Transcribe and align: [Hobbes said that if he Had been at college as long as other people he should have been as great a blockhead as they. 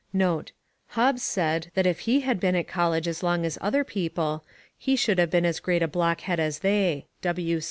[Hobbes 0.15 1.21
said 1.21 1.69
that 1.75 1.85
if 1.85 1.99
he 2.09 2.21
Had 2.21 2.39
been 2.39 2.55
at 2.55 2.67
college 2.67 3.07
as 3.07 3.21
long 3.21 3.45
as 3.45 3.59
other 3.61 3.83
people 3.83 4.43
he 4.75 4.95
should 4.95 5.19
have 5.19 5.29
been 5.29 5.45
as 5.45 5.59
great 5.59 5.83
a 5.83 5.87
blockhead 5.87 6.39
as 6.39 6.57
they. 6.65 7.05